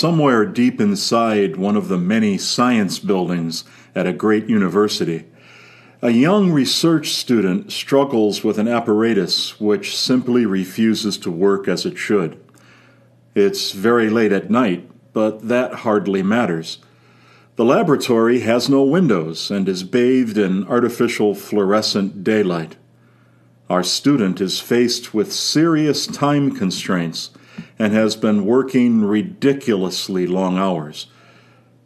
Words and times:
Somewhere 0.00 0.46
deep 0.46 0.80
inside 0.80 1.56
one 1.56 1.76
of 1.76 1.88
the 1.88 1.98
many 1.98 2.38
science 2.38 2.98
buildings 2.98 3.64
at 3.94 4.06
a 4.06 4.14
great 4.14 4.48
university, 4.48 5.26
a 6.00 6.08
young 6.08 6.50
research 6.50 7.10
student 7.10 7.70
struggles 7.70 8.42
with 8.42 8.56
an 8.56 8.66
apparatus 8.66 9.60
which 9.60 9.94
simply 9.94 10.46
refuses 10.46 11.18
to 11.18 11.30
work 11.30 11.68
as 11.68 11.84
it 11.84 11.98
should. 11.98 12.42
It's 13.34 13.72
very 13.72 14.08
late 14.08 14.32
at 14.32 14.48
night, 14.48 14.88
but 15.12 15.48
that 15.48 15.74
hardly 15.84 16.22
matters. 16.22 16.78
The 17.56 17.66
laboratory 17.66 18.40
has 18.40 18.70
no 18.70 18.82
windows 18.82 19.50
and 19.50 19.68
is 19.68 19.82
bathed 19.82 20.38
in 20.38 20.66
artificial 20.66 21.34
fluorescent 21.34 22.24
daylight. 22.24 22.76
Our 23.68 23.82
student 23.82 24.40
is 24.40 24.60
faced 24.60 25.12
with 25.12 25.30
serious 25.30 26.06
time 26.06 26.56
constraints 26.56 27.32
and 27.80 27.94
has 27.94 28.14
been 28.14 28.44
working 28.44 29.02
ridiculously 29.02 30.26
long 30.26 30.58
hours. 30.58 31.06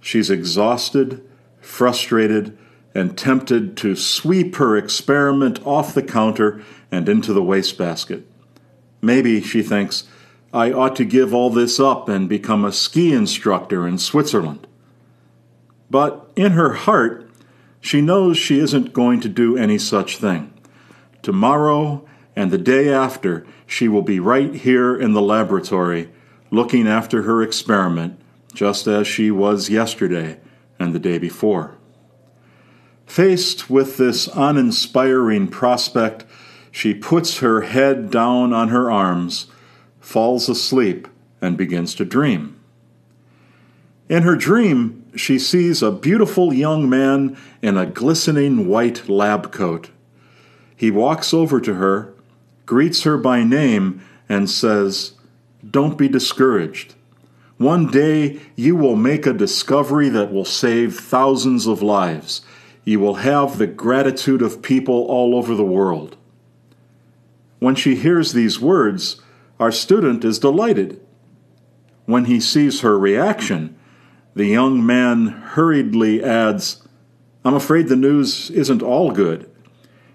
She's 0.00 0.28
exhausted, 0.28 1.24
frustrated, 1.60 2.58
and 2.96 3.16
tempted 3.16 3.76
to 3.76 3.94
sweep 3.94 4.56
her 4.56 4.76
experiment 4.76 5.64
off 5.64 5.94
the 5.94 6.02
counter 6.02 6.60
and 6.90 7.08
into 7.08 7.32
the 7.32 7.44
wastebasket. 7.44 8.26
Maybe, 9.00 9.40
she 9.40 9.62
thinks, 9.62 10.02
I 10.52 10.72
ought 10.72 10.96
to 10.96 11.04
give 11.04 11.32
all 11.32 11.50
this 11.50 11.78
up 11.78 12.08
and 12.08 12.28
become 12.28 12.64
a 12.64 12.72
ski 12.72 13.12
instructor 13.12 13.86
in 13.86 13.98
Switzerland. 13.98 14.66
But 15.90 16.28
in 16.34 16.52
her 16.52 16.72
heart, 16.72 17.30
she 17.80 18.00
knows 18.00 18.36
she 18.36 18.58
isn't 18.58 18.94
going 18.94 19.20
to 19.20 19.28
do 19.28 19.56
any 19.56 19.78
such 19.78 20.16
thing. 20.16 20.52
Tomorrow 21.22 22.04
and 22.36 22.50
the 22.50 22.58
day 22.58 22.88
after, 22.92 23.46
she 23.66 23.88
will 23.88 24.02
be 24.02 24.18
right 24.20 24.54
here 24.54 24.96
in 24.96 25.12
the 25.12 25.22
laboratory 25.22 26.10
looking 26.50 26.86
after 26.86 27.22
her 27.22 27.42
experiment, 27.42 28.20
just 28.52 28.86
as 28.86 29.06
she 29.06 29.30
was 29.30 29.70
yesterday 29.70 30.38
and 30.78 30.94
the 30.94 30.98
day 30.98 31.18
before. 31.18 31.76
Faced 33.06 33.68
with 33.68 33.96
this 33.96 34.28
uninspiring 34.34 35.48
prospect, 35.48 36.24
she 36.70 36.94
puts 36.94 37.38
her 37.38 37.62
head 37.62 38.10
down 38.10 38.52
on 38.52 38.68
her 38.68 38.90
arms, 38.90 39.46
falls 40.00 40.48
asleep, 40.48 41.06
and 41.40 41.56
begins 41.56 41.94
to 41.94 42.04
dream. 42.04 42.58
In 44.08 44.22
her 44.22 44.36
dream, 44.36 45.04
she 45.16 45.38
sees 45.38 45.82
a 45.82 45.92
beautiful 45.92 46.52
young 46.52 46.88
man 46.88 47.36
in 47.62 47.76
a 47.76 47.86
glistening 47.86 48.66
white 48.68 49.08
lab 49.08 49.52
coat. 49.52 49.90
He 50.76 50.90
walks 50.90 51.32
over 51.32 51.60
to 51.60 51.74
her, 51.74 52.12
greets 52.66 53.02
her 53.02 53.16
by 53.16 53.44
name, 53.44 54.02
and 54.28 54.48
says, 54.48 55.12
Don't 55.68 55.98
be 55.98 56.08
discouraged. 56.08 56.94
One 57.56 57.86
day 57.86 58.40
you 58.56 58.74
will 58.74 58.96
make 58.96 59.26
a 59.26 59.32
discovery 59.32 60.08
that 60.08 60.32
will 60.32 60.44
save 60.44 60.98
thousands 60.98 61.66
of 61.66 61.82
lives. 61.82 62.42
You 62.84 63.00
will 63.00 63.16
have 63.16 63.58
the 63.58 63.66
gratitude 63.66 64.42
of 64.42 64.62
people 64.62 65.06
all 65.06 65.36
over 65.36 65.54
the 65.54 65.64
world. 65.64 66.16
When 67.60 67.74
she 67.74 67.94
hears 67.94 68.32
these 68.32 68.60
words, 68.60 69.22
our 69.58 69.72
student 69.72 70.24
is 70.24 70.38
delighted. 70.38 71.00
When 72.06 72.26
he 72.26 72.40
sees 72.40 72.80
her 72.80 72.98
reaction, 72.98 73.78
the 74.34 74.46
young 74.46 74.84
man 74.84 75.28
hurriedly 75.28 76.22
adds, 76.22 76.86
I'm 77.44 77.54
afraid 77.54 77.88
the 77.88 77.96
news 77.96 78.50
isn't 78.50 78.82
all 78.82 79.12
good. 79.12 79.50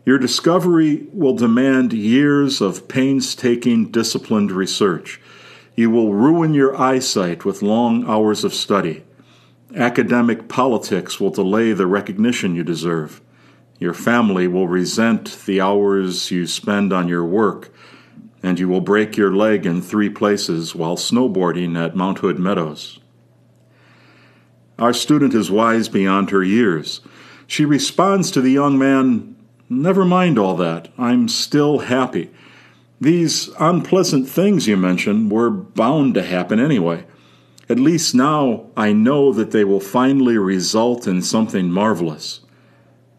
Your 0.09 0.17
discovery 0.17 1.05
will 1.13 1.35
demand 1.35 1.93
years 1.93 2.61
of 2.61 2.87
painstaking, 2.87 3.91
disciplined 3.91 4.51
research. 4.51 5.21
You 5.75 5.91
will 5.91 6.15
ruin 6.15 6.55
your 6.55 6.75
eyesight 6.75 7.45
with 7.45 7.61
long 7.61 8.09
hours 8.09 8.43
of 8.43 8.55
study. 8.55 9.03
Academic 9.75 10.47
politics 10.49 11.19
will 11.19 11.29
delay 11.29 11.73
the 11.73 11.85
recognition 11.85 12.55
you 12.55 12.63
deserve. 12.63 13.21
Your 13.77 13.93
family 13.93 14.47
will 14.47 14.67
resent 14.67 15.45
the 15.45 15.61
hours 15.61 16.31
you 16.31 16.47
spend 16.47 16.91
on 16.91 17.07
your 17.07 17.23
work, 17.23 17.71
and 18.41 18.57
you 18.57 18.67
will 18.67 18.81
break 18.81 19.15
your 19.15 19.35
leg 19.35 19.67
in 19.67 19.79
three 19.79 20.09
places 20.09 20.73
while 20.73 20.95
snowboarding 20.95 21.77
at 21.77 21.95
Mount 21.95 22.17
Hood 22.17 22.39
Meadows. 22.39 22.99
Our 24.79 24.93
student 24.93 25.35
is 25.35 25.51
wise 25.51 25.87
beyond 25.87 26.31
her 26.31 26.43
years. 26.43 27.01
She 27.45 27.63
responds 27.63 28.31
to 28.31 28.41
the 28.41 28.51
young 28.51 28.75
man 28.75 29.35
Never 29.69 30.03
mind 30.03 30.39
all 30.39 30.55
that. 30.57 30.89
I'm 30.97 31.27
still 31.27 31.79
happy. 31.79 32.31
These 32.99 33.49
unpleasant 33.59 34.27
things 34.27 34.67
you 34.67 34.75
mention 34.75 35.29
were 35.29 35.51
bound 35.51 36.15
to 36.15 36.23
happen 36.23 36.59
anyway. 36.59 37.05
At 37.69 37.79
least 37.79 38.15
now 38.15 38.65
I 38.75 38.93
know 38.93 39.31
that 39.31 39.51
they 39.51 39.63
will 39.63 39.79
finally 39.79 40.37
result 40.39 41.07
in 41.07 41.21
something 41.21 41.71
marvelous. 41.71 42.41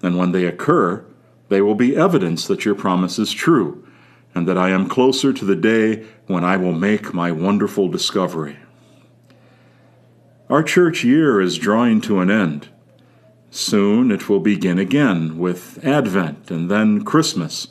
And 0.02 0.18
when 0.18 0.32
they 0.32 0.44
occur, 0.44 1.04
they 1.50 1.62
will 1.62 1.76
be 1.76 1.96
evidence 1.96 2.46
that 2.48 2.64
your 2.64 2.74
promise 2.74 3.18
is 3.18 3.32
true, 3.32 3.86
and 4.34 4.48
that 4.48 4.58
I 4.58 4.70
am 4.70 4.88
closer 4.88 5.32
to 5.32 5.44
the 5.44 5.56
day 5.56 6.04
when 6.26 6.42
I 6.42 6.56
will 6.56 6.72
make 6.72 7.14
my 7.14 7.30
wonderful 7.30 7.88
discovery. 7.88 8.56
Our 10.48 10.64
church 10.64 11.04
year 11.04 11.40
is 11.40 11.58
drawing 11.58 12.00
to 12.02 12.18
an 12.20 12.30
end. 12.30 12.68
Soon 13.50 14.12
it 14.12 14.28
will 14.28 14.38
begin 14.38 14.78
again 14.78 15.36
with 15.36 15.84
Advent 15.84 16.50
and 16.52 16.70
then 16.70 17.04
Christmas, 17.04 17.66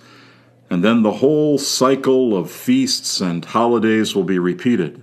and 0.69 0.83
then 0.83 1.03
the 1.03 1.13
whole 1.13 1.57
cycle 1.57 2.35
of 2.35 2.51
feasts 2.51 3.21
and 3.21 3.45
holidays 3.45 4.13
will 4.13 4.25
be 4.25 4.39
repeated. 4.39 5.01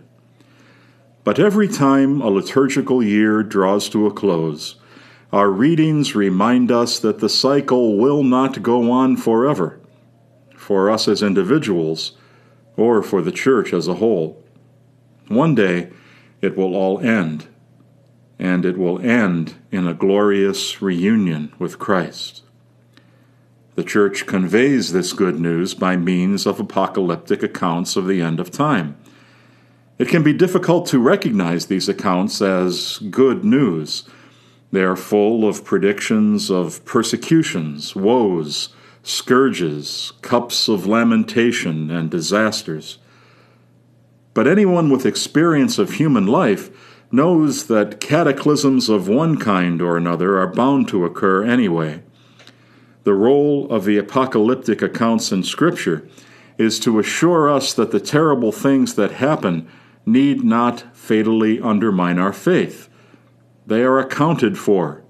But 1.25 1.39
every 1.39 1.67
time 1.67 2.21
a 2.21 2.29
liturgical 2.29 3.03
year 3.03 3.43
draws 3.43 3.89
to 3.89 4.07
a 4.07 4.13
close, 4.13 4.77
our 5.33 5.51
readings 5.51 6.15
remind 6.15 6.71
us 6.71 6.99
that 6.99 7.19
the 7.21 7.29
cycle 7.29 7.97
will 7.97 8.23
not 8.23 8.63
go 8.63 8.91
on 8.91 9.17
forever, 9.17 9.81
for 10.55 10.91
us 10.91 11.09
as 11.09 11.23
individuals, 11.23 12.13
or 12.77 13.03
for 13.03 13.23
the 13.23 13.33
church 13.33 13.73
as 13.73 13.89
a 13.89 13.95
whole. 13.95 14.45
One 15.29 15.55
day 15.55 15.91
it 16.43 16.55
will 16.55 16.77
all 16.77 17.01
end 17.01 17.49
and 18.39 18.65
it 18.65 18.77
will 18.77 19.01
end 19.01 19.55
in 19.71 19.87
a 19.87 19.95
glorious 19.95 20.83
reunion 20.83 21.53
with 21.59 21.79
Christ. 21.79 22.43
The 23.75 23.85
Church 23.85 24.27
conveys 24.27 24.93
this 24.93 25.13
good 25.13 25.39
news 25.39 25.75
by 25.75 25.97
means 25.97 26.47
of 26.47 26.59
apocalyptic 26.59 27.43
accounts 27.43 27.97
of 27.97 28.07
the 28.07 28.23
end 28.23 28.41
of 28.41 28.51
time. 28.51 28.97
It 29.99 30.09
can 30.09 30.23
be 30.23 30.33
difficult 30.33 30.87
to 30.89 30.99
recognize 30.99 31.67
these 31.67 31.89
accounts 31.89 32.43
as 32.43 32.99
good 33.11 33.45
news. 33.45 34.09
They 34.73 34.83
are 34.83 34.97
full 34.97 35.49
of 35.49 35.65
predictions 35.65 36.51
of 36.51 36.85
persecutions, 36.85 37.95
woes, 37.95 38.71
scourges, 39.03 40.13
cups 40.21 40.69
of 40.69 40.87
lamentation, 40.87 41.91
and 41.91 42.11
disasters. 42.11 42.99
But 44.35 44.47
anyone 44.47 44.91
with 44.91 45.07
experience 45.07 45.79
of 45.79 45.93
human 45.93 46.27
life 46.27 46.71
knows 47.11 47.67
that 47.67 48.01
cataclysms 48.01 48.89
of 48.89 49.09
one 49.09 49.39
kind 49.39 49.81
or 49.81 49.97
another 49.97 50.39
are 50.39 50.47
bound 50.47 50.89
to 50.89 51.05
occur 51.05 51.45
anyway. 51.45 52.03
The 53.05 53.15
role 53.15 53.71
of 53.71 53.85
the 53.85 53.99
apocalyptic 53.99 54.83
accounts 54.83 55.31
in 55.31 55.45
Scripture 55.45 56.09
is 56.59 56.81
to 56.81 56.99
assure 56.99 57.49
us 57.51 57.73
that 57.75 57.93
the 57.93 58.01
terrible 58.01 58.51
things 58.51 58.95
that 58.95 59.13
happen 59.13 59.69
need 60.05 60.43
not 60.43 60.97
fatally 60.97 61.61
undermine 61.61 62.19
our 62.19 62.33
faith. 62.33 62.89
They 63.67 63.83
are 63.83 63.99
accounted 63.99 64.59
for 64.59 65.03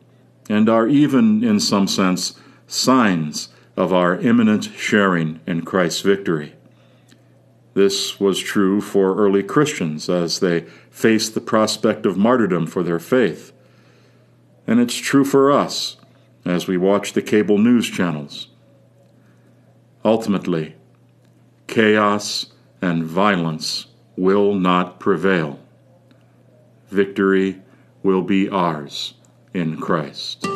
and 0.49 0.69
are 0.69 0.87
even, 0.87 1.43
in 1.43 1.61
some 1.61 1.87
sense, 1.87 2.39
signs 2.67 3.49
of 3.77 3.93
our 3.93 4.17
imminent 4.17 4.65
sharing 4.77 5.41
in 5.47 5.63
Christ's 5.63 6.01
victory. 6.01 6.55
This 7.77 8.19
was 8.19 8.39
true 8.39 8.81
for 8.81 9.15
early 9.17 9.43
Christians 9.43 10.09
as 10.09 10.41
they 10.41 10.63
faced 10.91 11.35
the 11.35 11.43
prospect 11.43 12.07
of 12.07 12.17
martyrdom 12.17 12.67
for 12.67 12.83
their 12.83 12.99
faith. 12.99 13.53
And 14.67 14.81
it's 14.81 14.97
true 14.97 15.27
for 15.27 15.53
us 15.53 15.99
as 16.47 16.67
we 16.67 16.79
watch 16.79 17.13
the 17.13 17.21
cable 17.21 17.59
news 17.59 17.87
channels. 17.87 18.49
Ultimately, 20.07 20.75
chaos 21.67 22.47
and 22.81 23.05
violence 23.05 23.89
will 24.17 24.55
not 24.55 24.99
prevail. 24.99 25.61
Victory 26.89 27.61
will 28.03 28.23
be 28.23 28.49
ours 28.49 29.13
in 29.53 29.77
Christ. 29.77 30.47